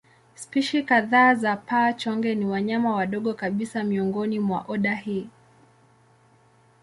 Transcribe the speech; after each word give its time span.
Spishi 0.35 0.83
kadhaa 0.83 1.35
za 1.35 1.57
paa-chonge 1.57 2.35
ni 2.35 2.45
wanyama 2.45 2.95
wadogo 2.95 3.33
kabisa 3.33 3.83
miongoni 3.83 4.39
mwa 4.39 4.65
oda 4.67 4.95
hii. 4.95 5.29